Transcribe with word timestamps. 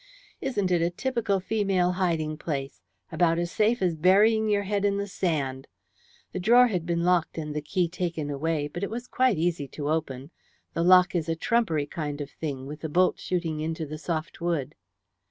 "Isn't 0.41 0.71
it 0.71 0.81
a 0.81 0.89
typical 0.89 1.39
female 1.39 1.91
hiding 1.91 2.35
place? 2.35 2.81
About 3.11 3.37
as 3.37 3.51
safe 3.51 3.83
as 3.83 3.95
burying 3.95 4.49
your 4.49 4.63
head 4.63 4.83
in 4.83 4.97
the 4.97 5.05
sand. 5.05 5.67
The 6.31 6.39
drawer 6.39 6.65
had 6.69 6.87
been 6.87 7.03
locked 7.03 7.37
and 7.37 7.53
the 7.55 7.61
key 7.61 7.87
taken 7.87 8.31
away, 8.31 8.67
but 8.67 8.81
it 8.81 8.89
was 8.89 9.05
quite 9.05 9.37
easy 9.37 9.67
to 9.67 9.91
open. 9.91 10.31
The 10.73 10.81
lock 10.81 11.13
is 11.13 11.29
a 11.29 11.35
trumpery 11.35 11.85
kind 11.85 12.19
of 12.19 12.31
thing, 12.31 12.65
with 12.65 12.79
the 12.81 12.89
bolt 12.89 13.19
shooting 13.19 13.59
into 13.59 13.85
the 13.85 13.99
soft 13.99 14.41
wood." 14.41 14.73